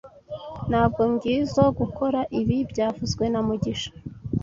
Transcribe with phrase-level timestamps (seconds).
[0.69, 3.91] Ntabwo ngizoe gukora ibi byavuzwe na mugisha